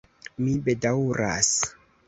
[0.45, 1.53] Mi bedaŭras.